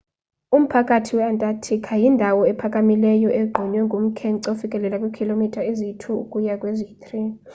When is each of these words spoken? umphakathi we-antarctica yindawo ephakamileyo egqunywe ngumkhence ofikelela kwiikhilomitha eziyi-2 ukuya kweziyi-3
umphakathi 0.55 1.11
we-antarctica 1.17 1.91
yindawo 2.01 2.41
ephakamileyo 2.51 3.29
egqunywe 3.41 3.79
ngumkhence 3.85 4.45
ofikelela 4.53 4.99
kwiikhilomitha 5.01 5.61
eziyi-2 5.69 6.03
ukuya 6.23 6.55
kweziyi-3 6.61 7.05